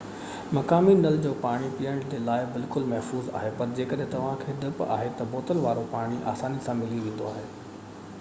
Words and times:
مقامي 0.57 0.93
نل 0.99 1.17
جو 1.25 1.33
پاڻي 1.41 1.67
پيئڻ 1.81 1.99
جي 2.13 2.21
لاءِ 2.29 2.47
بلڪل 2.55 2.87
محفوظ 2.93 3.29
آهي 3.41 3.51
پر 3.59 3.75
جيڪڏهن 3.81 4.09
توهان 4.15 4.41
کي 4.41 4.57
ڊپ 4.65 4.81
آهي 4.97 5.13
تہ 5.21 5.29
بوتل 5.35 5.61
وارو 5.67 5.85
پاڻي 5.93 6.19
آساني 6.33 6.65
سان 6.69 6.83
ملي 6.83 6.99
ويندو 7.07 7.29
آهي 7.35 7.45